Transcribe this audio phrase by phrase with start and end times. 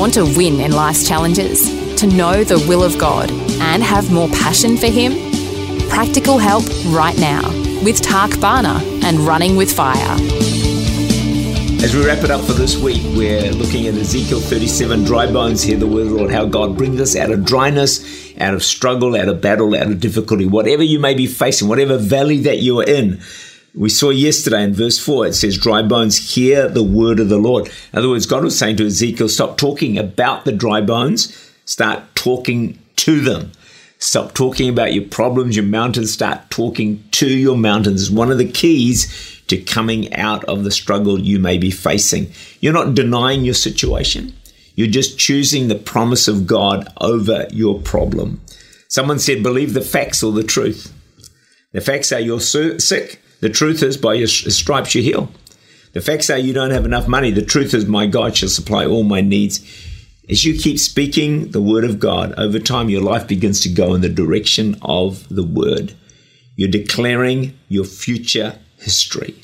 [0.00, 1.68] Want to win in life's challenges?
[1.96, 5.12] To know the will of God and have more passion for Him?
[5.90, 7.46] Practical help right now
[7.84, 10.16] with Tak Bhana and Running with Fire.
[11.84, 15.62] As we wrap it up for this week, we're looking at Ezekiel 37 dry bones,
[15.62, 18.02] hear the word of the Lord, how God brings us out of dryness,
[18.40, 21.98] out of struggle, out of battle, out of difficulty, whatever you may be facing, whatever
[21.98, 23.20] valley that you are in.
[23.74, 27.38] We saw yesterday in verse 4, it says, Dry bones, hear the word of the
[27.38, 27.70] Lord.
[27.92, 32.02] In other words, God was saying to Ezekiel, Stop talking about the dry bones, start
[32.16, 33.52] talking to them.
[33.98, 38.10] Stop talking about your problems, your mountains, start talking to your mountains.
[38.10, 42.32] One of the keys to coming out of the struggle you may be facing.
[42.60, 44.34] You're not denying your situation,
[44.74, 48.40] you're just choosing the promise of God over your problem.
[48.88, 50.92] Someone said, Believe the facts or the truth.
[51.72, 53.20] The facts are you're sick.
[53.40, 55.30] The truth is, by your uh, stripes you heal.
[55.92, 57.30] The facts are you don't have enough money.
[57.30, 59.60] The truth is, my God shall supply all my needs.
[60.28, 63.94] As you keep speaking the word of God, over time your life begins to go
[63.94, 65.94] in the direction of the word.
[66.54, 69.34] You're declaring your future history.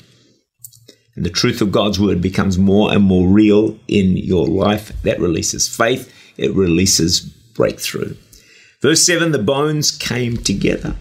[1.15, 4.93] And the truth of God's word becomes more and more real in your life.
[5.01, 8.15] That releases faith, it releases breakthrough.
[8.81, 10.95] Verse 7 the bones came together.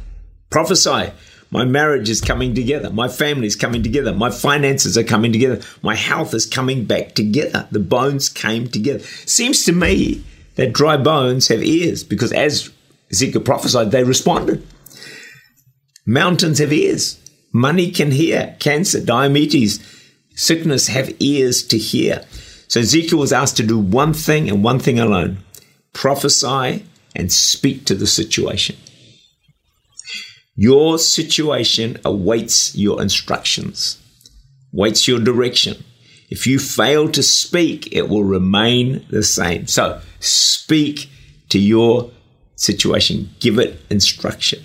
[0.51, 1.13] Prophesy
[1.51, 2.91] my marriage is coming together.
[2.91, 4.13] My family is coming together.
[4.13, 5.63] My finances are coming together.
[5.83, 7.69] My health is coming back together.
[7.71, 9.01] The bones came together.
[9.01, 10.25] Seems to me
[10.57, 12.71] that dry bones have ears because as
[13.11, 14.67] Ezekiel prophesied, they responded.
[16.05, 17.21] Mountains have ears.
[17.53, 18.57] Money can hear.
[18.59, 19.81] Cancer, diabetes,
[20.35, 22.25] sickness have ears to hear.
[22.69, 25.39] So Ezekiel was asked to do one thing and one thing alone
[25.93, 28.77] prophesy and speak to the situation.
[30.57, 34.03] Your situation awaits your instructions,
[34.73, 35.85] waits your direction.
[36.31, 39.67] If you fail to speak, it will remain the same.
[39.67, 41.11] So speak
[41.51, 42.11] to your
[42.57, 44.63] situation, give it instruction.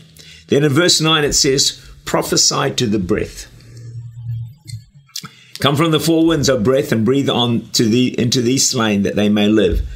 [0.47, 3.47] Then in verse 9 it says, prophesy to the breath.
[5.59, 9.03] Come from the four winds, of breath, and breathe on to the into these slain
[9.03, 9.87] that they may live.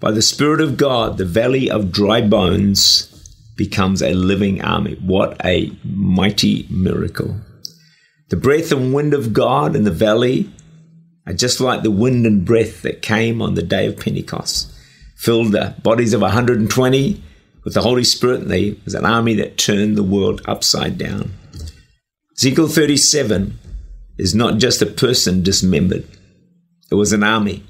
[0.00, 3.15] By the Spirit of God, the valley of dry bones
[3.56, 4.94] becomes a living army.
[4.96, 7.40] What a mighty miracle.
[8.28, 10.50] The breath and wind of God in the valley
[11.26, 14.72] are just like the wind and breath that came on the day of Pentecost,
[15.16, 17.22] filled the bodies of 120
[17.64, 21.32] with the Holy Spirit, and there was an army that turned the world upside down.
[22.36, 23.58] Ezekiel 37
[24.18, 26.06] is not just a person dismembered,
[26.90, 27.64] it was an army,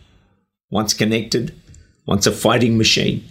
[0.70, 1.54] once connected,
[2.06, 3.24] once a fighting machine.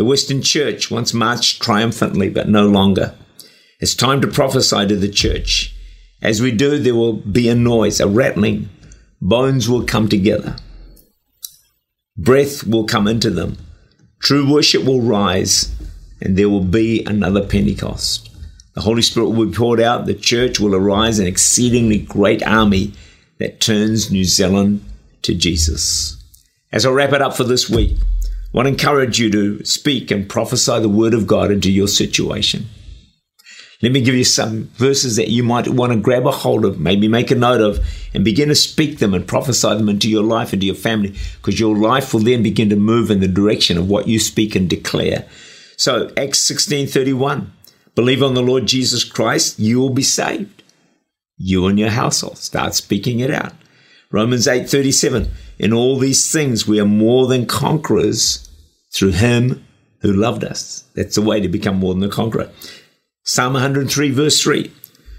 [0.00, 3.14] The Western Church once marched triumphantly, but no longer.
[3.80, 5.76] It's time to prophesy to the church.
[6.22, 8.70] As we do, there will be a noise, a rattling.
[9.20, 10.56] Bones will come together.
[12.16, 13.58] Breath will come into them.
[14.22, 15.70] True worship will rise,
[16.22, 18.30] and there will be another Pentecost.
[18.72, 20.06] The Holy Spirit will be poured out.
[20.06, 22.94] The church will arise an exceedingly great army
[23.36, 24.82] that turns New Zealand
[25.20, 26.16] to Jesus.
[26.72, 27.98] As I wrap it up for this week,
[28.52, 32.66] want to encourage you to speak and prophesy the word of God into your situation.
[33.82, 36.78] Let me give you some verses that you might want to grab a hold of,
[36.78, 40.22] maybe make a note of, and begin to speak them and prophesy them into your
[40.22, 43.78] life, into your family, because your life will then begin to move in the direction
[43.78, 45.26] of what you speak and declare.
[45.78, 47.52] So, Acts 16 31,
[47.94, 50.62] believe on the Lord Jesus Christ, you will be saved.
[51.38, 52.36] You and your household.
[52.36, 53.54] Start speaking it out.
[54.12, 55.30] Romans 8 37,
[55.60, 58.48] in all these things, we are more than conquerors
[58.94, 59.62] through him
[60.00, 60.84] who loved us.
[60.94, 62.50] That's the way to become more than a conqueror.
[63.24, 64.72] Psalm 103, verse 3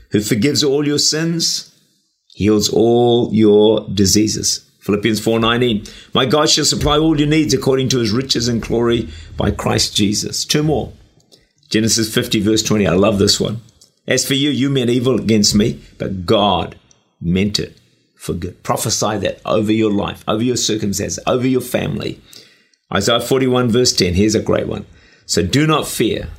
[0.10, 1.80] Who forgives all your sins,
[2.26, 4.68] heals all your diseases.
[4.80, 9.10] Philippians 4:19 My God shall supply all your needs according to his riches and glory
[9.38, 10.44] by Christ Jesus.
[10.44, 10.92] Two more.
[11.70, 12.88] Genesis 50 verse 20.
[12.88, 13.62] I love this one.
[14.08, 16.78] As for you, you meant evil against me, but God
[17.22, 17.78] meant it
[18.22, 18.62] for good.
[18.62, 22.22] Prophesy that over your life, over your circumstances, over your family.
[22.94, 24.14] Isaiah 41, verse 10.
[24.14, 24.86] Here's a great one.
[25.26, 26.30] So do not fear,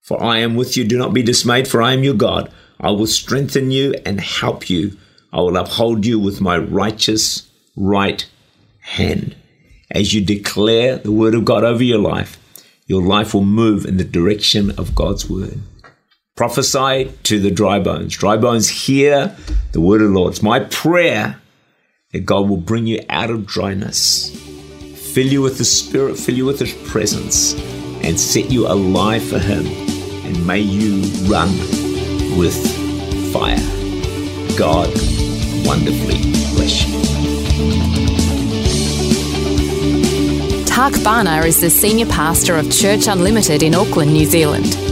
[0.00, 0.84] for I am with you.
[0.84, 2.52] Do not be dismayed, for I am your God.
[2.78, 4.96] I will strengthen you and help you.
[5.32, 8.24] I will uphold you with my righteous right
[8.82, 9.34] hand.
[9.90, 12.38] As you declare the word of God over your life,
[12.86, 15.58] your life will move in the direction of God's word.
[16.34, 18.16] Prophesy to the dry bones.
[18.16, 19.36] Dry bones, hear
[19.72, 20.32] the word of the Lord.
[20.32, 21.38] It's my prayer
[22.12, 24.30] that God will bring you out of dryness,
[25.12, 27.52] fill you with the Spirit, fill you with His presence,
[28.02, 29.66] and set you alive for Him.
[30.24, 31.50] And may you run
[32.38, 32.56] with
[33.30, 33.60] fire.
[34.56, 34.88] God
[35.66, 36.16] wonderfully
[36.56, 37.02] bless you.
[40.64, 44.91] Tak Bhana is the Senior Pastor of Church Unlimited in Auckland, New Zealand.